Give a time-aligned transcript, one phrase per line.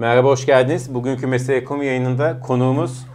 [0.00, 0.94] Merhaba, hoş geldiniz.
[0.94, 3.06] Bugünkü Mesele Ekonomi yayınında konuğumuz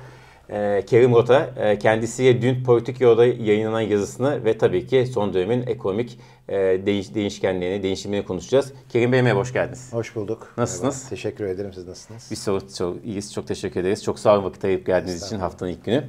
[0.49, 1.49] e, Kerim Rota.
[1.57, 6.19] E, kendisiyle dün Politik Yolda yayınlanan yazısını ve tabii ki son dönemin ekonomik
[6.49, 8.73] e, değiş, değişkenliğini, değişimini konuşacağız.
[8.89, 9.93] Kerim Bey merhaba, hoş geldiniz.
[9.93, 10.53] Hoş bulduk.
[10.57, 10.95] Nasılsınız?
[10.95, 11.09] Merhaba.
[11.09, 11.73] Teşekkür ederim.
[11.73, 12.27] Siz nasılsınız?
[12.31, 14.03] Biz çok, çok iyiyiz, çok teşekkür ederiz.
[14.03, 16.03] Çok sağ olun vakit ayırıp geldiğiniz için haftanın ilk günü.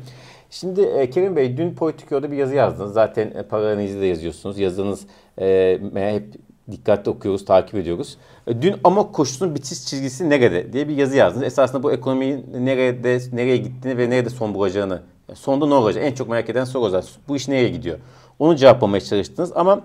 [0.51, 2.93] Şimdi e, Kerim Bey dün Politik Yolda bir yazı yazdınız.
[2.93, 4.59] Zaten e, para analizi de yazıyorsunuz.
[4.59, 5.07] Yazınız
[5.41, 6.25] e, hep
[6.71, 8.17] dikkatli okuyoruz, takip ediyoruz.
[8.47, 11.47] E, dün amok koşusunun bitiş çizgisi nerede diye bir yazı yazdınız.
[11.47, 15.03] Esasında bu ekonominin nerede, nereye gittiğini ve nerede son bulacağını,
[15.35, 17.11] sonda ne olacak en çok merak eden soru zaten.
[17.29, 17.99] Bu iş nereye gidiyor?
[18.39, 19.81] Onu cevaplamaya çalıştınız ama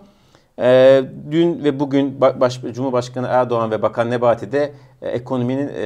[0.60, 5.82] e, dün ve bugün baş, Cumhurbaşkanı Erdoğan ve Bakan Nebati de ekonominin e,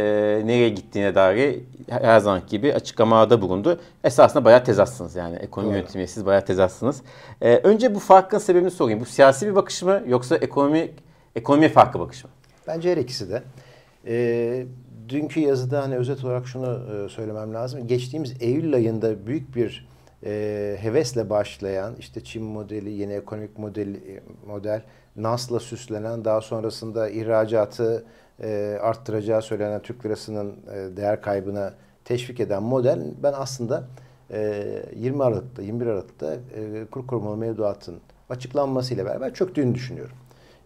[0.45, 3.79] nereye gittiğine dair her zaman gibi açıklamada bulundu.
[4.03, 5.77] Esasında bayağı tezatsınız yani ekonomi Doğru.
[5.77, 7.01] yönetimiyle siz bayağı tezatsınız.
[7.41, 8.99] E, önce bu farkın sebebini sorayım.
[8.99, 10.91] Bu siyasi bir bakış mı yoksa ekonomi
[11.35, 12.29] ekonomiye farklı bakış mı?
[12.67, 13.43] Bence her ikisi de.
[14.07, 14.65] E,
[15.09, 17.87] dünkü yazıda hani özet olarak şunu e, söylemem lazım.
[17.87, 19.87] Geçtiğimiz Eylül ayında büyük bir
[20.25, 23.95] e, hevesle başlayan işte Çin modeli, yeni ekonomik model,
[24.47, 24.81] model
[25.15, 28.05] NAS'la süslenen daha sonrasında ihracatı
[28.41, 31.73] e, arttıracağı söylenen Türk lirasının e, değer kaybına
[32.05, 33.83] teşvik eden model ben aslında
[34.31, 40.15] e, 20 Aralık'ta 21 Aralık'ta e, kur korumalı mevduatın açıklanmasıyla beraber çöktüğünü düşünüyorum.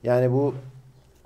[0.03, 0.53] Yani bu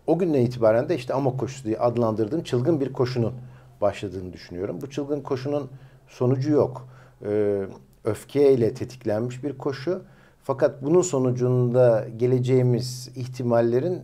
[0.08, 3.34] o günden itibaren de işte amok koşusu diye adlandırdığım çılgın bir koşunun
[3.82, 4.82] başladığını düşünüyorum.
[4.82, 5.70] Bu çılgın koşunun
[6.08, 6.88] sonucu yok.
[7.26, 7.62] Ee,
[8.04, 10.04] öfkeyle tetiklenmiş bir koşu.
[10.44, 14.02] Fakat bunun sonucunda geleceğimiz ihtimallerin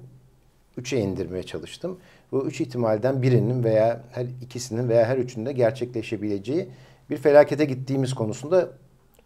[0.77, 1.97] üçe indirmeye çalıştım.
[2.31, 6.69] Bu üç ihtimalden birinin veya her ikisinin veya her üçünün de gerçekleşebileceği
[7.09, 8.69] bir felakete gittiğimiz konusunda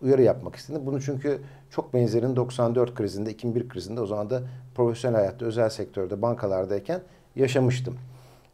[0.02, 0.82] uyarı yapmak istedim.
[0.86, 4.44] Bunu çünkü çok benzerin 94 krizinde, 2001 krizinde o zaman da
[4.76, 7.02] profesyonel hayatta, özel sektörde, bankalardayken
[7.36, 7.98] yaşamıştım.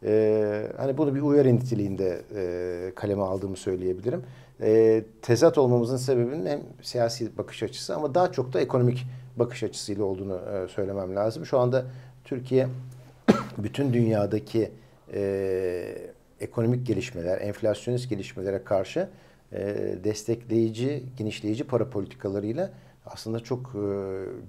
[0.04, 4.24] Ee, hani bunu bir uyarı niteliğinde e, kaleme aldığımı söyleyebilirim.
[4.62, 9.06] E, tezat olmamızın sebebinin hem siyasi bakış açısı ama daha çok da ekonomik
[9.36, 11.46] bakış açısıyla olduğunu e, söylemem lazım.
[11.46, 11.86] Şu anda
[12.26, 12.68] Türkiye
[13.58, 14.72] bütün dünyadaki
[15.14, 15.96] e,
[16.40, 19.10] ekonomik gelişmeler, enflasyonist gelişmelere karşı
[19.52, 19.60] e,
[20.04, 22.72] destekleyici, genişleyici para politikalarıyla
[23.06, 23.90] aslında çok e,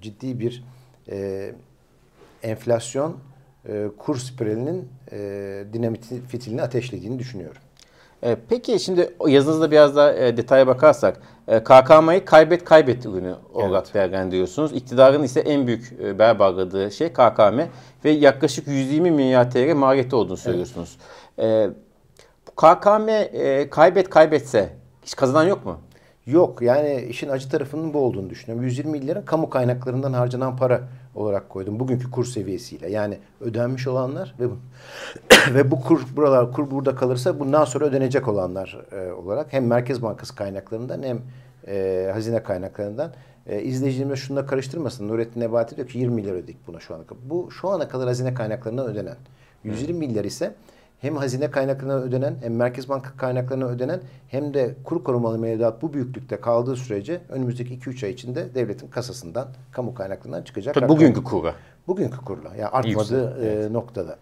[0.01, 0.63] ciddi bir
[1.09, 1.51] e,
[2.43, 3.17] enflasyon
[3.67, 7.61] e, kur spiralinin e, dinamit fitilini ateşlediğini düşünüyorum.
[8.23, 13.83] E, peki şimdi yazınızda biraz daha e, detaya bakarsak e, KKM'yi kaybet kaybet ürünü olarak
[13.85, 13.93] evet.
[13.93, 14.73] değerlendiriyorsunuz.
[14.73, 17.59] İktidarın ise en büyük e, berbarladığı şey KKM
[18.05, 20.97] ve yaklaşık 120 milyar TL maliyeti olduğunu söylüyorsunuz.
[21.37, 21.69] Evet.
[21.69, 21.91] E,
[22.55, 24.69] KKM e, kaybet kaybetse
[25.03, 25.79] hiç kazanan yok mu?
[26.25, 28.65] Yok yani işin acı tarafının bu olduğunu düşünüyorum.
[28.65, 30.81] 120 milyarın kamu kaynaklarından harcanan para
[31.15, 31.79] olarak koydum.
[31.79, 32.89] Bugünkü kur seviyesiyle.
[32.89, 34.45] Yani ödenmiş olanlar ve
[35.55, 40.01] ve bu kur buralar kur burada kalırsa bundan sonra ödenecek olanlar e, olarak hem Merkez
[40.01, 41.21] Bankası kaynaklarından hem
[41.67, 43.13] e, hazine kaynaklarından
[43.47, 45.07] e, izleyicilerimiz şunu karıştırmasın.
[45.07, 47.29] Nurettin Nebati diyor ki 20 milyar ödedik buna şu ana kadar.
[47.29, 49.15] Bu şu ana kadar hazine kaynaklarından ödenen.
[49.63, 50.55] 120 milyar ise
[51.01, 55.93] hem hazine kaynaklarına ödenen hem Merkez Banka kaynaklarına ödenen hem de kur korumalı mevduat bu
[55.93, 60.75] büyüklükte kaldığı sürece önümüzdeki 2-3 ay içinde devletin kasasından, kamu kaynaklarından çıkacak.
[60.75, 61.55] Tabii bugünkü kurla.
[61.87, 62.55] Bugünkü kurla.
[62.55, 63.71] Yani artmadığı e, evet.
[63.71, 64.17] noktada.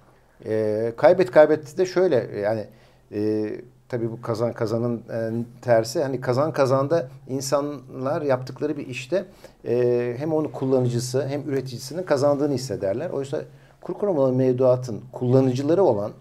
[0.46, 2.66] E, kaybet kaybetti de şöyle yani
[3.12, 3.52] e,
[3.90, 9.26] tabii bu kazan kazanın e, tersi hani kazan kazanda insanlar yaptıkları bir işte
[9.66, 13.10] e, hem onu kullanıcısı hem üreticisinin kazandığını hissederler.
[13.10, 13.42] Oysa
[13.82, 16.12] kur korumalı mevduatın kullanıcıları olan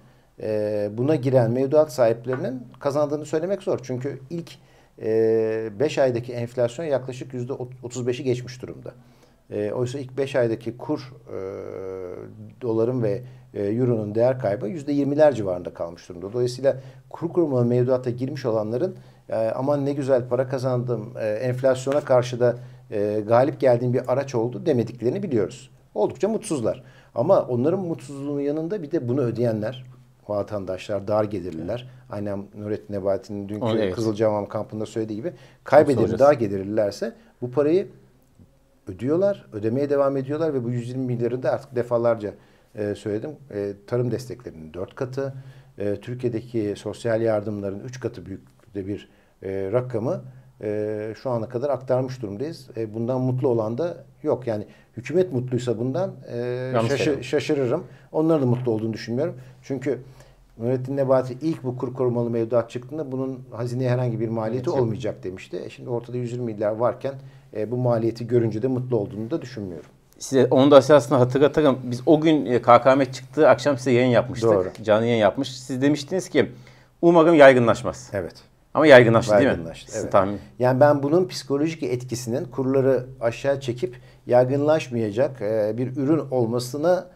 [0.42, 3.78] e, buna giren mevduat sahiplerinin kazandığını söylemek zor.
[3.82, 4.50] Çünkü ilk
[4.98, 8.94] 5 e, aydaki enflasyon yaklaşık yüzde 35'i geçmiş durumda.
[9.50, 11.38] E, oysa ilk 5 aydaki kur e,
[12.62, 13.22] doların ve
[13.54, 16.32] e, euronun değer kaybı yüzde 20'ler civarında kalmış durumda.
[16.32, 16.76] Dolayısıyla
[17.10, 18.96] kur korumalı mevduata girmiş olanların
[19.28, 22.56] e, aman ne güzel para kazandım, e, enflasyona karşı da
[22.90, 25.70] e, galip geldiğim bir araç oldu demediklerini biliyoruz.
[25.94, 26.82] Oldukça mutsuzlar.
[27.14, 29.84] Ama onların mutsuzluğunun yanında bir de bunu ödeyenler,
[30.30, 31.90] vatandaşlar, dar gelirliler.
[32.10, 33.94] Aynen Nurettin Nebati'nin dünkü evet.
[33.94, 35.32] Kızılcahamam kampında söylediği gibi
[35.64, 37.88] kaybedeni dar gelirlilerse bu parayı
[38.86, 42.34] ödüyorlar, ödemeye devam ediyorlar ve bu 120 milyarı da artık defalarca
[42.74, 43.30] e, söyledim.
[43.50, 45.34] E, tarım desteklerinin dört katı,
[45.78, 49.08] e, Türkiye'deki sosyal yardımların üç katı büyüklükte bir
[49.42, 50.22] e, rakamı
[50.62, 52.68] e, şu ana kadar aktarmış durumdayız.
[52.76, 54.46] E, bundan mutlu olan da yok.
[54.46, 54.66] Yani
[54.96, 57.84] hükümet mutluysa bundan e, şaşı, şaşırırım.
[58.12, 59.34] Onların da mutlu olduğunu düşünmüyorum.
[59.62, 59.98] Çünkü
[60.58, 64.80] Nurettin Nebati ilk bu kur korumalı mevduat çıktığında bunun hazineye herhangi bir maliyeti evet.
[64.80, 65.62] olmayacak demişti.
[65.64, 67.14] E şimdi ortada 120 milyar varken
[67.56, 69.90] e, bu maliyeti görünce de mutlu olduğunu da düşünmüyorum.
[70.18, 71.78] size onu da esasında hatırlatırım.
[71.84, 74.50] Biz o gün e, KKM çıktığı akşam size yayın yapmıştık.
[74.50, 74.68] Doğru.
[74.82, 75.58] Canlı yayın yapmış.
[75.60, 76.52] Siz demiştiniz ki
[77.02, 78.10] umarım yaygınlaşmaz.
[78.12, 78.34] Evet.
[78.74, 79.46] Ama yaygınlaştı, değil mi?
[79.46, 80.12] Yaygınlaştı, Sizin evet.
[80.12, 80.38] tahmin.
[80.58, 83.96] Yani ben bunun psikolojik etkisinin kurları aşağı çekip
[84.26, 87.06] yaygınlaşmayacak e, bir ürün olmasını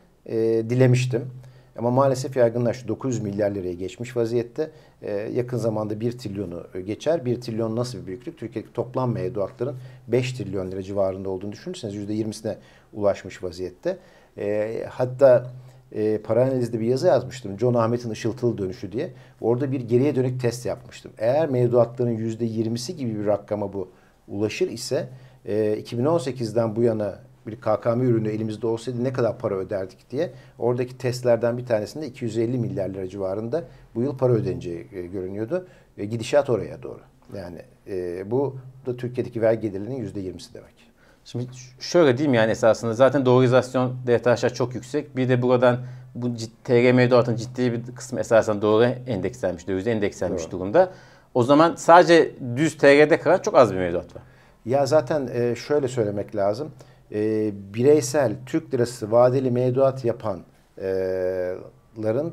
[0.70, 1.30] dilemiştim.
[1.78, 2.88] Ama maalesef yaygınlaştı.
[2.88, 4.70] 900 milyar liraya geçmiş vaziyette.
[5.02, 7.24] E, yakın zamanda 1 trilyonu geçer.
[7.24, 8.38] 1 trilyon nasıl bir büyüklük?
[8.38, 9.76] Türkiye'deki toplam mevduatların
[10.08, 12.56] 5 trilyon lira civarında olduğunu düşünürseniz %20'sine
[12.92, 13.98] ulaşmış vaziyette.
[14.38, 15.50] E, hatta
[15.92, 17.58] e, Paranaliz'de bir yazı yazmıştım.
[17.58, 19.10] John Ahmet'in ışıltılı dönüşü diye.
[19.40, 21.12] Orada bir geriye dönük test yapmıştım.
[21.18, 23.88] Eğer mevduatların %20'si gibi bir rakama bu
[24.28, 25.08] ulaşır ise
[25.44, 30.98] e, 2018'den bu yana bir KKM ürünü elimizde olsaydı ne kadar para öderdik diye oradaki
[30.98, 35.66] testlerden bir tanesinde 250 milyar lira civarında bu yıl para ödeneceği e, görünüyordu.
[35.98, 37.00] E, gidişat oraya doğru.
[37.36, 38.56] Yani e, bu
[38.86, 40.92] da Türkiye'deki vergi gelirinin %20'si demek.
[41.24, 41.46] Şimdi
[41.80, 45.16] şöyle diyeyim yani esasında zaten doğruizasyon DTH'lar çok yüksek.
[45.16, 45.78] Bir de buradan
[46.14, 50.50] bu cid- TG mevduatın ciddi bir kısmı esasen doğru endekslenmiş, dövize endekslenmiş Doğru.
[50.50, 50.92] durumda.
[51.34, 54.22] O zaman sadece düz TG'de kalan çok az bir mevduat var.
[54.64, 56.70] Ya zaten e, şöyle söylemek lazım.
[57.14, 60.46] E, bireysel Türk lirası vadeli mevduat yapanların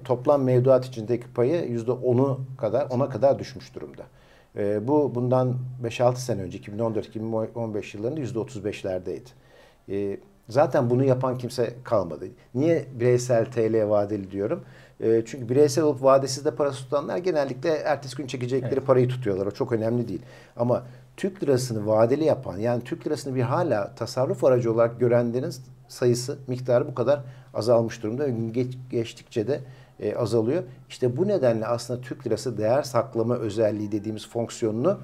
[0.04, 4.04] toplam mevduat içindeki payı yüzde onu kadar ona kadar düşmüş durumda.
[4.56, 9.30] E, bu bundan 5-6 sene önce 2014-2015 yıllarında yüzde 35'lerdeydi.
[9.90, 10.18] E,
[10.50, 12.26] zaten bunu yapan kimse kalmadı.
[12.56, 14.64] Niye bireysel TL vadeli diyorum?
[15.00, 19.46] E, çünkü bireysel olup vadesiz de parası tutanlar genellikle ertesi gün çekecekleri parayı tutuyorlar.
[19.46, 20.22] O çok önemli değil.
[20.58, 20.84] Ama
[21.20, 25.54] Türk lirasını vadeli yapan yani Türk lirasını bir hala tasarruf aracı olarak görenlerin
[25.88, 27.20] sayısı miktarı bu kadar
[27.54, 28.28] azalmış durumda.
[28.28, 29.62] Gün geç- geçtikçe de
[30.00, 30.64] e, azalıyor.
[30.90, 35.00] İşte bu nedenle aslında Türk lirası değer saklama özelliği dediğimiz fonksiyonunu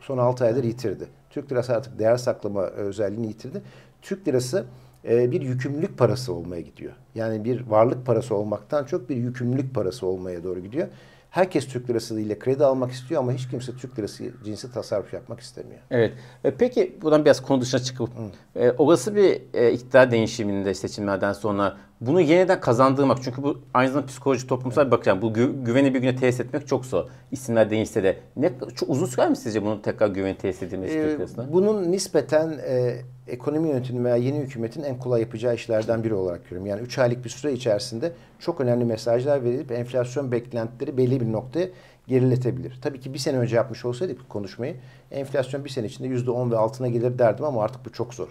[0.00, 1.08] son 6 aydır yitirdi.
[1.30, 3.62] Türk lirası artık değer saklama özelliğini yitirdi.
[4.02, 4.64] Türk lirası
[5.08, 6.92] e, bir yükümlülük parası olmaya gidiyor.
[7.14, 10.88] Yani bir varlık parası olmaktan çok bir yükümlülük parası olmaya doğru gidiyor.
[11.36, 15.40] Herkes Türk lirası ile kredi almak istiyor ama hiç kimse Türk lirası cinsi tasarruf yapmak
[15.40, 15.80] istemiyor.
[15.90, 16.12] Evet.
[16.44, 18.10] E, Peki buradan biraz konu dışına çıkıp
[18.56, 24.06] e, olası bir e, iktidar değişiminde seçimlerden sonra bunu yeniden kazandırmak çünkü bu aynı zamanda
[24.06, 25.06] psikolojik toplumsal bir bakış.
[25.06, 27.04] Yani bu gü- güveni bir güne tesis etmek çok zor.
[27.32, 31.04] İsimler değişse de ne çok uzun sürer mi sizce bunun tekrar güveni tesis edilmesi Türk
[31.10, 31.52] Ee, lirasına?
[31.52, 32.96] bunun nispeten e,
[33.28, 36.66] ekonomi yönetimi veya yeni hükümetin en kolay yapacağı işlerden biri olarak görüyorum.
[36.66, 41.68] Yani 3 aylık bir süre içerisinde çok önemli mesajlar verilip enflasyon beklentileri belli bir noktaya
[42.06, 42.78] geriletebilir.
[42.82, 44.76] Tabii ki bir sene önce yapmış olsaydık konuşmayı
[45.10, 48.28] enflasyon bir sene içinde %10 ve altına gelir derdim ama artık bu çok zor.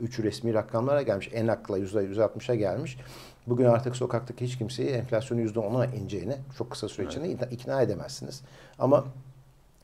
[0.00, 1.30] %73 resmi rakamlara gelmiş.
[1.32, 2.98] En akla %160'a gelmiş.
[3.46, 8.42] Bugün artık sokaktaki hiç kimseyi enflasyonu %10'a ineceğine çok kısa süre içinde ikna edemezsiniz.
[8.78, 9.04] Ama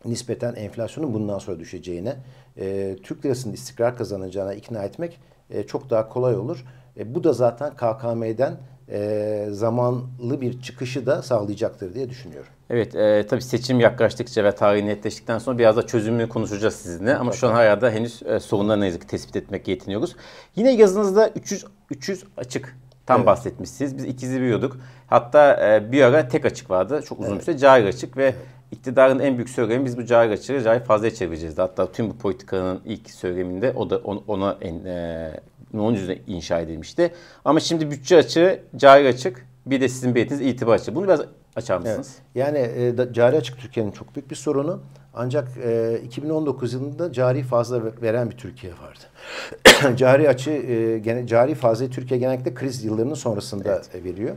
[0.04, 2.16] nispeten enflasyonun bundan sonra düşeceğine,
[2.56, 5.20] e, Türk lirasının istikrar kazanacağına ikna etmek
[5.50, 6.64] e, çok daha kolay olur.
[6.96, 8.56] E, bu da zaten KKM'den
[8.90, 12.48] e, zamanlı bir çıkışı da sağlayacaktır diye düşünüyorum.
[12.70, 17.16] Evet, e, tabii seçim yaklaştıkça ve tarih netleştikten sonra biraz da çözümünü konuşacağız sizinle.
[17.16, 20.16] Ama şu an hala henüz e, sorunları ne yazık ki tespit etmek yetiniyoruz.
[20.56, 22.76] Yine yazınızda 300 300 açık
[23.06, 23.26] tam Evet.
[23.26, 23.96] bahsetmişsiniz.
[23.98, 24.76] Biz ikizi biliyorduk.
[25.06, 27.02] Hatta e, bir ara tek açık vardı.
[27.08, 28.34] Çok uzun bir süre cari açık ve
[28.72, 31.58] iktidarın en büyük söylemi biz bu cari açığı cari fazlaya çevireceğiz.
[31.58, 35.40] Hatta tüm bu politikanın ilk söyleminde o da on- ona en, e,
[35.74, 37.12] onun yüzüne inşa edilmişti.
[37.44, 40.94] Ama şimdi bütçe açığı, cari açık, bir de sizin belirttiğiniz itibar açığı.
[40.94, 41.20] Bunu biraz
[41.56, 42.14] açar mısınız?
[42.34, 44.80] Yani e, da- cari açık Türkiye'nin çok büyük bir sorunu.
[45.14, 49.96] Ancak e, 2019 yılında cari fazla ve- veren bir Türkiye vardı.
[49.96, 54.36] cari açı e, gene cari fazlayı Türkiye genellikle kriz yıllarının sonrasında e, veriyor.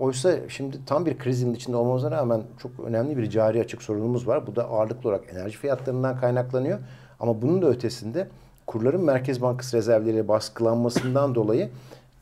[0.00, 4.46] Oysa şimdi tam bir krizin içinde olmamıza rağmen çok önemli bir cari açık sorunumuz var.
[4.46, 6.78] Bu da ağırlıklı olarak enerji fiyatlarından kaynaklanıyor.
[7.20, 8.28] Ama bunun da ötesinde
[8.70, 11.70] kurların Merkez Bankası rezervleriyle baskılanmasından dolayı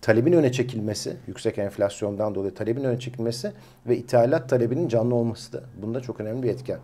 [0.00, 3.52] talebin öne çekilmesi, yüksek enflasyondan dolayı talebin öne çekilmesi
[3.86, 6.78] ve ithalat talebinin canlı olması da bunda çok önemli bir etken.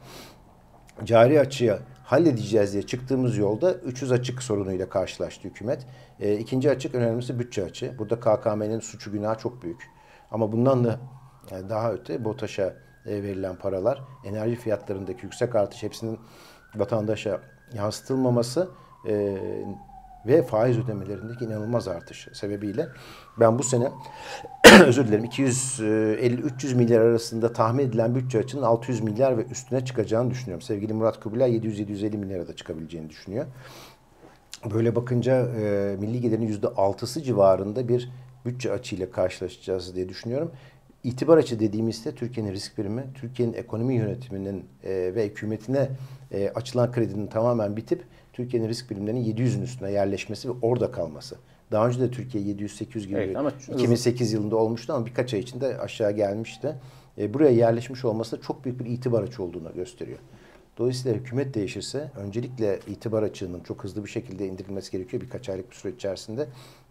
[1.05, 5.87] Cari açığı halledeceğiz diye çıktığımız yolda 300 açık sorunuyla karşılaştı hükümet.
[6.21, 7.99] E, ikinci açık önemlisi bütçe açığı.
[7.99, 9.91] Burada KKM'nin suçu günahı çok büyük.
[10.31, 10.99] Ama bundan da
[11.51, 12.75] yani daha öte BOTAŞ'a
[13.07, 16.19] e, verilen paralar, enerji fiyatlarındaki yüksek artış hepsinin
[16.77, 17.41] vatandaşa
[17.75, 18.69] yansıtılmaması
[19.09, 19.37] e,
[20.27, 22.89] ve faiz ödemelerindeki inanılmaz artış sebebiyle
[23.41, 23.89] ben bu sene
[24.87, 30.63] özür dilerim 250-300 milyar arasında tahmin edilen bütçe açının 600 milyar ve üstüne çıkacağını düşünüyorum.
[30.63, 33.47] Sevgili Murat Kubilay 700-750 milyara da çıkabileceğini düşünüyor.
[34.75, 38.11] Böyle bakınca e, milli gelirin yüzde altısı civarında bir
[38.47, 40.51] bütçe açığıyla karşılaşacağız diye düşünüyorum.
[41.05, 45.89] İtibar açı dediğimizde Türkiye'nin risk birimi, Türkiye'nin ekonomi yönetiminin e, ve hükümetine
[46.33, 48.05] e, açılan kredinin tamamen bitip
[48.35, 51.37] Türkiye'nin risk birimlerinin 700'ün üstüne yerleşmesi ve orada kalması.
[51.73, 55.79] Daha önce de Türkiye 700-800 gibi evet, ama 2008 yılında olmuştu ama birkaç ay içinde
[55.79, 56.77] aşağı gelmişti.
[57.19, 60.19] E, buraya yerleşmiş olması da çok büyük bir itibar açığı olduğunu gösteriyor.
[60.79, 65.77] Dolayısıyla hükümet değişirse öncelikle itibar açığının çok hızlı bir şekilde indirilmesi gerekiyor birkaç aylık bir
[65.77, 66.47] süre içerisinde.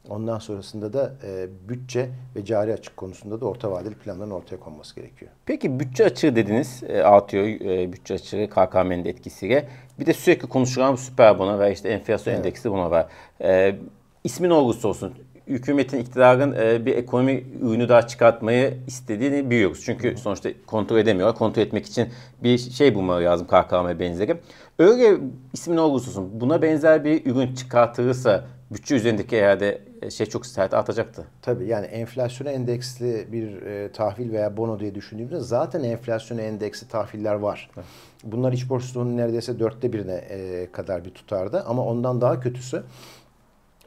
[0.09, 4.95] Ondan sonrasında da e, bütçe ve cari açık konusunda da orta vadeli planların ortaya konması
[4.95, 5.31] gerekiyor.
[5.45, 9.67] Peki bütçe açığı dediniz e, artıyor e, bütçe açığı KKM'nin etkisiyle.
[9.99, 12.45] Bir de sürekli konuşulan süper buna ve işte enflasyon evet.
[12.45, 13.07] endeksi buna var.
[13.41, 13.75] E,
[14.23, 15.13] ismi ne olursa olsun
[15.47, 19.81] hükümetin iktidarın e, bir ekonomi ürünü daha çıkartmayı istediğini biliyoruz.
[19.85, 21.37] Çünkü sonuçta kontrol edemiyorlar.
[21.37, 22.09] Kontrol etmek için
[22.43, 24.37] bir şey bulmaları lazım KKM benzeri.
[24.79, 25.17] Öyle
[25.53, 30.45] ismi ne olursa olsun buna benzer bir ürün çıkartılırsa bütçe üzerindeki herhalde e, şey çok
[30.45, 31.27] sert artacaktı.
[31.41, 37.33] Tabii yani enflasyona endeksli bir e, tahvil veya bono diye düşündüğümüzde zaten enflasyona endeksli tahviller
[37.33, 37.69] var.
[37.77, 37.85] Evet.
[38.23, 42.83] Bunlar iç borç neredeyse dörtte birine e, kadar bir tutardı ama ondan daha kötüsü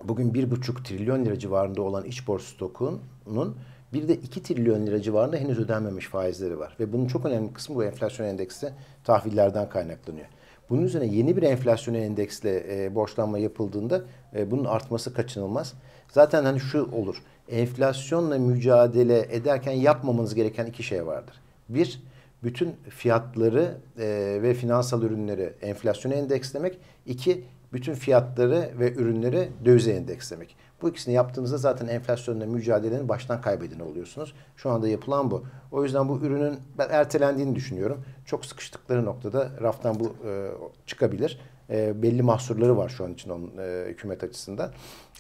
[0.05, 3.57] bugün bir buçuk trilyon lira civarında olan iç borç stokunun
[3.93, 6.77] bir de 2 trilyon lira civarında henüz ödenmemiş faizleri var.
[6.81, 8.73] Ve bunun çok önemli kısmı bu enflasyon endeksi
[9.05, 10.27] tahvillerden kaynaklanıyor.
[10.71, 14.03] Bunun üzerine yeni bir enflasyon endeksle e, borçlanma yapıldığında
[14.35, 15.75] e, bunun artması kaçınılmaz.
[16.09, 17.17] Zaten hani şu olur.
[17.49, 21.35] Enflasyonla mücadele ederken yapmamanız gereken iki şey vardır.
[21.69, 22.03] Bir,
[22.43, 26.79] bütün fiyatları e, ve finansal ürünleri enflasyona endekslemek.
[27.07, 30.57] İki, bütün fiyatları ve ürünleri dövize endekslemek.
[30.83, 34.35] Bu ikisini yaptığınızda zaten enflasyonla mücadelenin baştan kaybedeni oluyorsunuz.
[34.57, 35.45] Şu anda yapılan bu.
[35.73, 38.05] O yüzden bu ürünün ben ertelendiğini düşünüyorum.
[38.27, 40.51] Çok sıkıştıkları noktada raftan bu e,
[40.87, 41.41] çıkabilir.
[41.71, 44.71] E, belli mahsurları var şu an için onun e, hükümet açısından.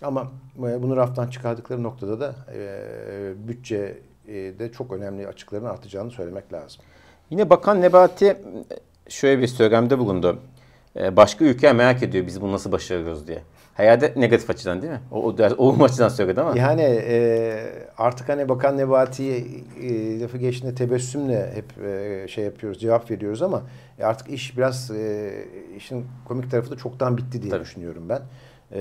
[0.02, 3.98] Ama e, bunu raftan çıkardıkları noktada da e, bütçe
[4.28, 6.82] e, de çok önemli açıkların artacağını söylemek lazım.
[7.30, 8.36] Yine Bakan Nebati
[9.08, 10.38] şöyle bir söylemde bulundu.
[10.96, 13.42] E, başka ülkeler merak ediyor biz bunu nasıl başarıyoruz diye.
[13.76, 15.00] Herhalde negatif açıdan değil mi?
[15.12, 16.58] O, o, o açıdan söyledi ama.
[16.58, 19.44] Yani e, artık hani Bakan Nebati'ye
[19.82, 23.62] e, lafı geçtiğinde tebessümle hep e, şey yapıyoruz, cevap veriyoruz ama
[23.98, 25.30] e, artık iş biraz e,
[25.76, 27.64] işin komik tarafı da çoktan bitti diye Tabii.
[27.64, 28.20] düşünüyorum ben.
[28.72, 28.80] E,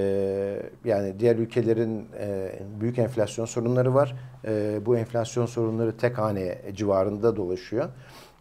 [0.85, 4.15] yani diğer ülkelerin e, büyük enflasyon sorunları var.
[4.45, 7.89] E, bu enflasyon sorunları tek hane civarında dolaşıyor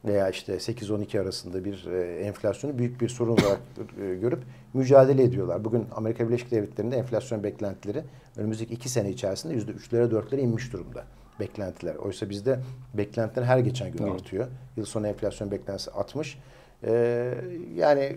[0.04, 3.60] veya işte 8-12 arasında bir e, enflasyonu büyük bir sorun olarak
[4.00, 4.42] e, görüp
[4.74, 5.64] mücadele ediyorlar.
[5.64, 8.02] Bugün Amerika Birleşik Devletleri'nde enflasyon beklentileri
[8.36, 11.04] önümüzdeki 2 sene içerisinde %3'lere 4'lere inmiş durumda
[11.40, 11.94] beklentiler.
[11.94, 12.60] Oysa bizde
[12.94, 14.14] beklentiler her geçen gün evet.
[14.14, 14.46] artıyor.
[14.76, 16.38] Yıl sonu enflasyon beklentisi 60.
[16.86, 17.34] Ee,
[17.74, 18.16] yani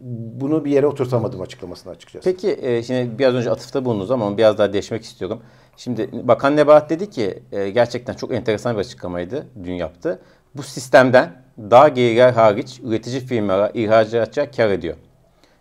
[0.00, 2.30] bunu bir yere oturtamadım açıklamasını açıkçası.
[2.30, 5.42] Peki e, şimdi biraz önce atıfta bulundunuz ama biraz daha değişmek istiyorum.
[5.76, 10.20] Şimdi Bakan Nebahat dedi ki e, gerçekten çok enteresan bir açıklamaydı dün yaptı.
[10.54, 14.96] Bu sistemden daha gelirler hariç üretici firmalar ihracatçılar kar ediyor.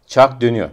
[0.08, 0.70] Çark dönüyor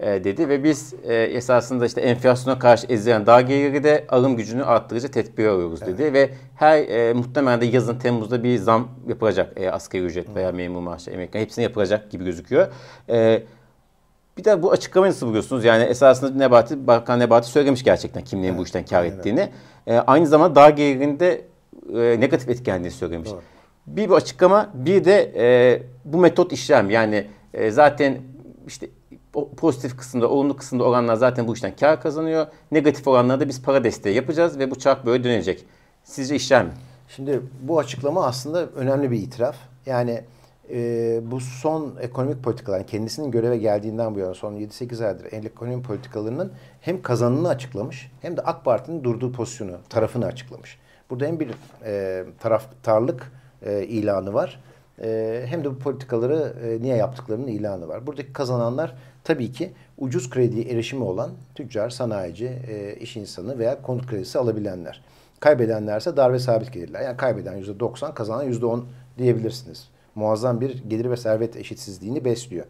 [0.00, 4.64] e, dedi ve biz e, esasında işte enflasyona karşı ezilen daha geliri de alım gücünü
[4.64, 6.14] arttırıcı tedbir alıyoruz dedi evet.
[6.14, 10.80] ve her e, muhtemelen de yazın Temmuz'da bir zam yapılacak e, asgari ücret veya memur
[10.80, 12.68] maaşı emekli hepsini yapılacak gibi gözüküyor.
[13.08, 13.42] E,
[14.38, 15.64] bir de bu açıklamayı nasıl buluyorsunuz?
[15.64, 18.60] Yani esasında Nebati, Bakan Nebati söylemiş gerçekten kimliğin evet.
[18.60, 19.48] bu işten kar ettiğini.
[19.86, 21.44] E, aynı zamanda daha gelirinde
[21.92, 23.30] e, negatif etkenliği söylemiş.
[23.30, 23.40] Doğru.
[23.86, 26.90] Bir bu açıklama, bir de e, bu metot işlem.
[26.90, 28.18] Yani e, zaten
[28.66, 28.88] işte
[29.34, 32.46] o pozitif kısımda, olumlu kısımda olanlar zaten bu işten kar kazanıyor.
[32.70, 35.64] Negatif olanlarda biz para desteği yapacağız ve bu çark böyle dönecek.
[36.04, 36.70] Sizce işler mi?
[37.08, 39.56] Şimdi bu açıklama aslında önemli bir itiraf.
[39.86, 40.20] Yani
[40.70, 46.52] e, bu son ekonomik politikalar, kendisinin göreve geldiğinden bu yana son 7-8 aydır ekonomik politikalarının
[46.80, 50.78] hem kazanını açıklamış hem de AK Parti'nin durduğu pozisyonu, tarafını açıklamış.
[51.10, 51.50] Burada hem bir
[51.84, 53.32] e, taraftarlık
[53.62, 54.60] e, ilanı var
[55.02, 58.06] e, hem de bu politikaları e, niye yaptıklarının ilanı var.
[58.06, 58.94] Buradaki kazananlar
[59.24, 65.02] tabii ki ucuz krediye erişimi olan tüccar, sanayici, e, iş insanı veya konut kredisi alabilenler.
[65.40, 67.00] Kaybedenlerse dar ve sabit gelirler.
[67.00, 68.84] Yani kaybeden yüzde 90, kazanan yüzde 10
[69.18, 69.88] diyebilirsiniz.
[70.14, 72.66] Muazzam bir gelir ve servet eşitsizliğini besliyor.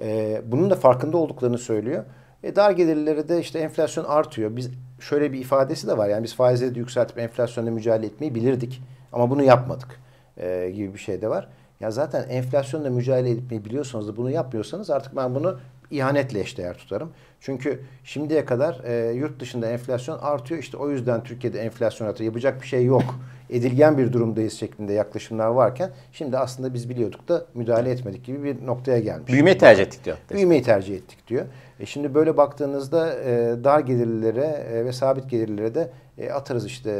[0.00, 2.04] E, bunun da farkında olduklarını söylüyor.
[2.42, 4.56] E, dar gelirleri de işte enflasyon artıyor.
[4.56, 6.08] Biz şöyle bir ifadesi de var.
[6.08, 8.82] Yani biz faizleri de yükseltip enflasyonla mücadele etmeyi bilirdik.
[9.12, 10.00] Ama bunu yapmadık
[10.36, 11.48] e, gibi bir şey de var.
[11.80, 15.58] Ya zaten enflasyonla mücadele etmeyi biliyorsanız da bunu yapmıyorsanız artık ben bunu
[15.90, 17.10] ihanetle eşdeğer tutarım.
[17.40, 20.60] Çünkü şimdiye kadar e, yurt dışında enflasyon artıyor.
[20.60, 22.26] İşte o yüzden Türkiye'de enflasyon artıyor.
[22.26, 23.04] Yapacak bir şey yok.
[23.50, 28.66] Edilgen bir durumdayız şeklinde yaklaşımlar varken şimdi aslında biz biliyorduk da müdahale etmedik gibi bir
[28.66, 29.32] noktaya gelmiş.
[29.32, 30.16] Büyümeyi tercih ettik diyor.
[30.30, 31.46] Büyümeyi tercih ettik diyor.
[31.80, 36.90] E şimdi böyle baktığınızda e, dar gelirlilere e, ve sabit gelirlilere de e, atarız işte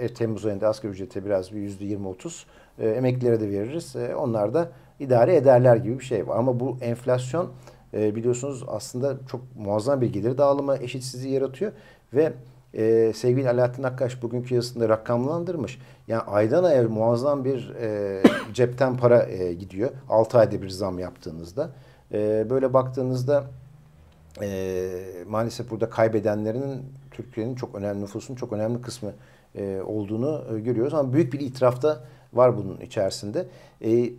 [0.00, 2.46] e, Temmuz ayında asgari ücrete biraz bir yüzde yirmi otuz.
[2.78, 3.96] E, emeklilere de veririz.
[3.96, 4.68] E, onlar da
[5.00, 6.38] idare ederler gibi bir şey var.
[6.38, 7.52] Ama bu enflasyon
[7.94, 11.72] e, biliyorsunuz aslında çok muazzam bir gelir dağılımı eşitsizliği yaratıyor
[12.14, 12.32] ve
[12.74, 15.78] e, sevgili Alaaddin Akkaş bugünkü yazısında rakamlandırmış.
[16.08, 18.22] Yani aydan aya muazzam bir e,
[18.52, 19.90] cepten para e, gidiyor.
[20.08, 21.70] 6 ayda bir zam yaptığınızda.
[22.12, 23.44] E, böyle baktığınızda
[24.42, 24.88] e,
[25.28, 29.12] maalesef burada kaybedenlerin Türkiye'nin çok önemli nüfusun çok önemli kısmı
[29.54, 30.94] e, olduğunu e, görüyoruz.
[30.94, 32.00] Ama büyük bir itiraf da
[32.32, 33.46] var bunun içerisinde.
[33.84, 34.10] E,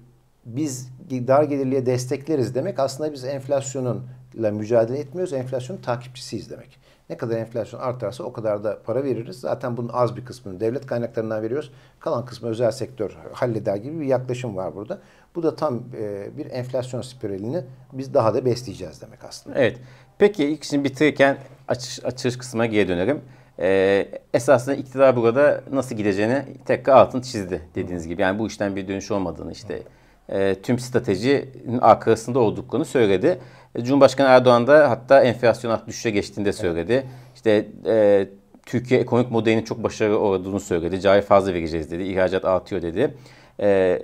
[0.45, 5.33] biz dar gelirliye destekleriz demek aslında biz enflasyonunla mücadele etmiyoruz.
[5.33, 6.83] Enflasyonun takipçisiyiz demek.
[7.09, 9.39] Ne kadar enflasyon artarsa o kadar da para veririz.
[9.39, 11.71] Zaten bunun az bir kısmını devlet kaynaklarından veriyoruz.
[11.99, 14.99] Kalan kısmı özel sektör halleder gibi bir yaklaşım var burada.
[15.35, 19.59] Bu da tam e, bir enflasyon spiralini biz daha da besleyeceğiz demek aslında.
[19.59, 19.79] Evet.
[20.17, 23.21] Peki şimdi bitirirken açış, açış kısmına geri dönerim.
[23.59, 28.21] Ee, esasında iktidar burada nasıl gideceğini tekrar altın çizdi dediğiniz gibi.
[28.21, 29.83] Yani bu işten bir dönüş olmadığını işte
[30.29, 33.39] e, tüm stratejinin arkasında olduklarını söyledi.
[33.75, 36.93] E, Cumhurbaşkanı Erdoğan da hatta enflasyon artık düşüşe geçtiğinde söyledi.
[36.93, 37.05] Evet.
[37.35, 38.27] İşte e,
[38.65, 41.01] Türkiye ekonomik modelinin çok başarılı olduğunu söyledi.
[41.01, 42.03] Cari fazla vereceğiz dedi.
[42.03, 43.13] İhracat artıyor dedi.
[43.59, 43.99] E,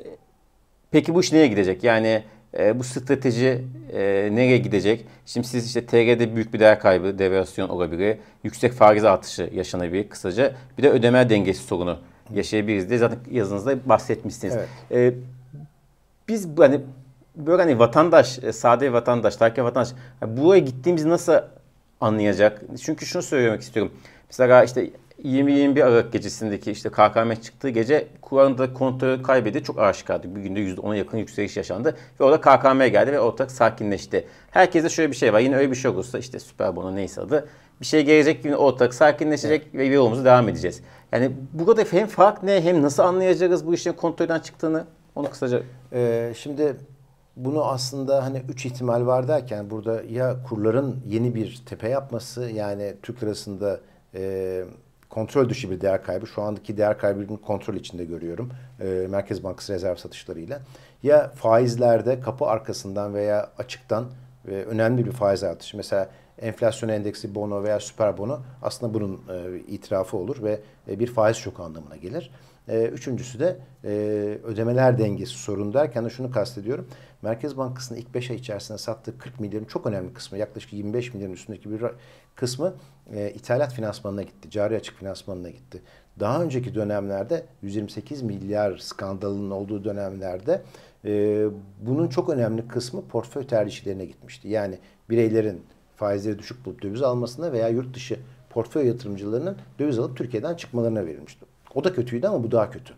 [0.92, 1.84] peki bu iş nereye gidecek?
[1.84, 2.24] Yani
[2.58, 3.62] e, bu strateji
[3.94, 5.06] e, nereye gidecek?
[5.26, 8.18] Şimdi siz işte TR'de büyük bir değer kaybı, devalüasyon olabilir.
[8.44, 10.54] Yüksek faiz artışı yaşanabilir kısaca.
[10.78, 12.00] Bir de ödeme dengesi sorunu
[12.34, 14.56] yaşayabiliriz diye zaten yazınızda bahsetmişsiniz.
[14.56, 15.14] Evet.
[15.14, 15.39] E,
[16.30, 16.82] biz hani
[17.36, 19.90] böyle hani vatandaş, e, sade vatandaş, takip vatandaş
[20.22, 21.34] buraya gittiğimiz nasıl
[22.02, 22.62] anlayacak?
[22.84, 23.94] Çünkü şunu söylemek istiyorum.
[24.30, 24.90] Mesela işte
[25.24, 29.64] 20-21 Aralık gecesindeki işte KKM çıktığı gece Kur'an'da kontrolü kaybedi.
[29.64, 30.36] Çok aşikardı.
[30.36, 31.96] Bir günde %10'a yakın yükseliş yaşandı.
[32.20, 34.28] Ve orada KKM geldi ve ortak sakinleşti.
[34.52, 35.40] Herkeste şöyle bir şey var.
[35.40, 37.50] Yine öyle bir şey olursa işte süper bono neyse adı.
[37.82, 39.76] Bir şey gelecek yine ortak sakinleşecek evet.
[39.76, 40.82] ve yolumuza devam edeceğiz.
[41.12, 45.64] Yani burada hem fark ne hem nasıl anlayacağız bu işin kontrolden çıktığını onu kısaca.
[45.94, 46.78] Ee, şimdi
[47.36, 52.94] bunu aslında hani üç ihtimal var derken burada ya kurların yeni bir tepe yapması yani
[53.04, 53.80] Türk lirasında
[54.16, 54.64] e,
[55.10, 56.28] kontrol dışı bir değer kaybı.
[56.28, 58.52] Şu andaki değer kaybını kontrol içinde görüyorum.
[58.80, 60.60] E, Merkez Bankası rezerv satışlarıyla.
[61.04, 64.06] Ya faizlerde kapı arkasından veya açıktan
[64.48, 65.78] e, önemli bir faiz artışı.
[65.78, 66.10] Mesela
[66.42, 71.38] enflasyon endeksi bono veya süper bono aslında bunun e, itirafı olur ve e, bir faiz
[71.38, 72.32] şoku anlamına gelir.
[72.70, 73.90] E, üçüncüsü de e,
[74.44, 76.88] ödemeler dengesi sorun derken de şunu kastediyorum.
[77.22, 81.34] Merkez Bankası'nın ilk 5 ay içerisinde sattığı 40 milyarın çok önemli kısmı yaklaşık 25 milyarın
[81.34, 81.82] üstündeki bir
[82.36, 82.74] kısmı
[83.14, 84.50] e, ithalat finansmanına gitti.
[84.50, 85.82] Cari açık finansmanına gitti.
[86.20, 90.62] Daha önceki dönemlerde 128 milyar skandalının olduğu dönemlerde
[91.06, 91.46] e,
[91.82, 94.48] bunun çok önemli kısmı portföy tercihlerine gitmişti.
[94.48, 94.78] Yani
[95.10, 95.62] bireylerin
[95.96, 101.46] faizleri düşük bulup döviz almasına veya yurt dışı portföy yatırımcılarının döviz alıp Türkiye'den çıkmalarına verilmişti.
[101.76, 102.94] O da kötüydü ama bu daha kötü.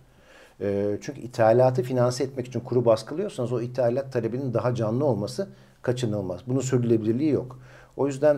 [0.62, 5.50] E, çünkü ithalatı finanse etmek için kuru baskılıyorsanız o ithalat talebinin daha canlı olması
[5.82, 6.42] kaçınılmaz.
[6.48, 7.60] Bunun sürdürülebilirliği yok.
[7.98, 8.38] O yüzden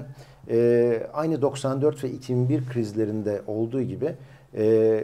[0.49, 4.15] e, aynı 94 ve 2001 krizlerinde olduğu gibi
[4.55, 5.03] e,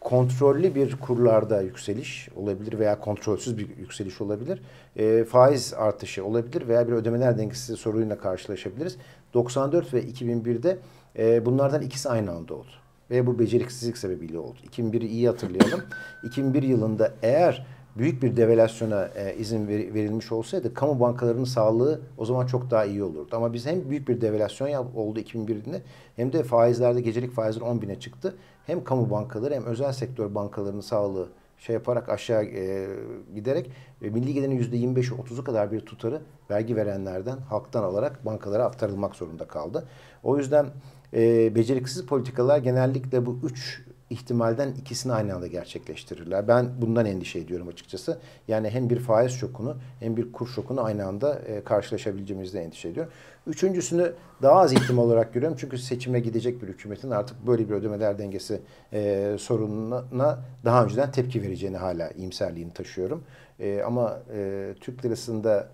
[0.00, 4.62] kontrollü bir kurlarda yükseliş olabilir veya kontrolsüz bir yükseliş olabilir.
[4.96, 8.96] E, faiz artışı olabilir veya bir ödemeler dengesi sorunuyla karşılaşabiliriz.
[9.34, 10.78] 94 ve 2001'de
[11.18, 12.70] e, bunlardan ikisi aynı anda oldu.
[13.10, 14.58] Ve bu beceriksizlik sebebiyle oldu.
[14.70, 15.82] 2001'i iyi hatırlayalım.
[16.24, 17.66] 2001 yılında eğer
[17.98, 22.84] büyük bir devalüasyona e, izin ver, verilmiş olsaydı kamu bankalarının sağlığı o zaman çok daha
[22.84, 23.36] iyi olurdu.
[23.36, 25.82] Ama biz hem büyük bir devalüasyon oldu 2001'de
[26.16, 28.36] hem de faizlerde gecelik faizler 10 bine çıktı.
[28.66, 32.88] Hem kamu bankaları hem özel sektör bankalarının sağlığı şey yaparak aşağı e,
[33.34, 33.70] giderek
[34.02, 39.48] e, milli gelirin %25'i 30'u kadar bir tutarı vergi verenlerden halktan alarak bankalara aktarılmak zorunda
[39.48, 39.88] kaldı.
[40.22, 40.66] O yüzden
[41.14, 46.48] e, beceriksiz politikalar genellikle bu üç ihtimalden ikisini aynı anda gerçekleştirirler.
[46.48, 48.18] Ben bundan endişe ediyorum açıkçası.
[48.48, 53.12] Yani hem bir faiz şokunu hem bir kur şokunu aynı anda e, karşılaşabileceğimizde endişe ediyorum.
[53.46, 55.58] Üçüncüsünü daha az ihtimal olarak görüyorum.
[55.60, 58.60] Çünkü seçime gidecek bir hükümetin artık böyle bir ödemeler dengesi
[58.92, 63.22] e, sorununa daha önceden tepki vereceğini hala iyimserliğini taşıyorum.
[63.60, 65.68] E, ama e, Türk lirasında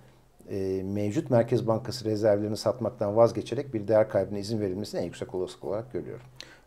[0.51, 5.65] e, mevcut Merkez Bankası rezervlerini satmaktan vazgeçerek bir değer kaybına izin verilmesini en yüksek olasılık
[5.65, 6.27] olarak görüyorum.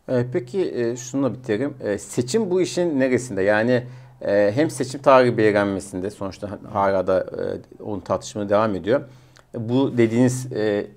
[0.10, 1.74] E, peki e, şununla bitirelim.
[1.84, 3.42] E, seçim bu işin neresinde?
[3.42, 3.84] Yani
[4.22, 9.02] e, hem seçim tarihi belirlenmesinde sonuçta hala da e, onun tartışma devam ediyor.
[9.56, 10.88] E, bu dediğiniz e,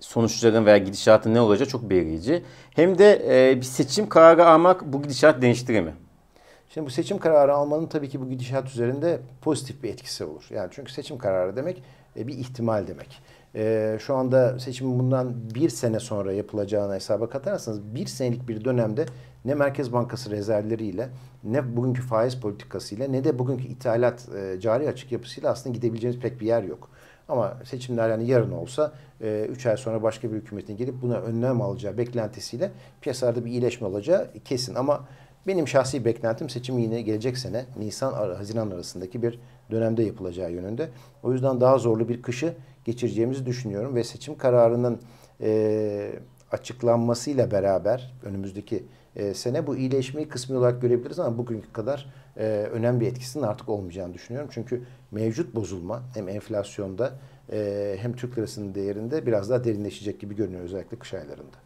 [0.00, 2.42] sonuçların veya gidişatın ne olacağı çok belirleyici.
[2.70, 5.94] Hem de e, bir seçim kararı almak bu gidişat değiştirir mi?
[6.68, 10.46] Şimdi bu seçim kararı almanın tabii ki bu gidişat üzerinde pozitif bir etkisi olur.
[10.50, 11.82] Yani çünkü seçim kararı demek
[12.16, 13.22] e, bir ihtimal demek.
[13.54, 19.06] E, şu anda seçim bundan bir sene sonra yapılacağını hesaba katarsanız bir senelik bir dönemde
[19.44, 21.08] ne Merkez Bankası rezervleriyle
[21.44, 26.40] ne bugünkü faiz politikasıyla ne de bugünkü ithalat e, cari açık yapısıyla aslında gidebileceğiniz pek
[26.40, 26.88] bir yer yok.
[27.28, 31.98] Ama seçimler yani yarın olsa 3 ay sonra başka bir hükümetin gelip buna önlem alacağı
[31.98, 32.70] beklentisiyle
[33.00, 34.74] piyasalarda bir iyileşme olacağı kesin.
[34.74, 35.08] Ama
[35.46, 39.38] benim şahsi beklentim seçim yine gelecek sene Nisan-Haziran arasındaki bir
[39.72, 40.88] dönemde yapılacağı yönünde.
[41.22, 42.54] O yüzden daha zorlu bir kışı
[42.84, 45.00] geçireceğimizi düşünüyorum ve seçim kararının
[45.40, 46.12] e,
[46.52, 48.84] açıklanmasıyla beraber önümüzdeki
[49.16, 53.68] e, sene bu iyileşmeyi kısmi olarak görebiliriz ama bugünkü kadar e, önemli bir etkisinin artık
[53.68, 54.50] olmayacağını düşünüyorum.
[54.52, 57.12] Çünkü mevcut bozulma hem enflasyonda
[57.52, 61.56] e, hem Türk lirasının değerinde biraz daha derinleşecek gibi görünüyor özellikle kış aylarında.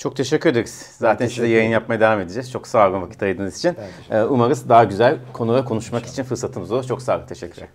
[0.00, 0.86] Çok teşekkür ederiz.
[0.98, 2.50] Zaten teşekkür size yayın yapmaya devam edeceğiz.
[2.50, 3.76] Çok sağ olun vakit ayırdığınız için.
[3.76, 6.84] Teşekkür Ee, Umarız daha güzel konuda konuşmak için fırsatımız olur.
[6.84, 7.26] Çok sağ olun.
[7.26, 7.68] Teşekkürler.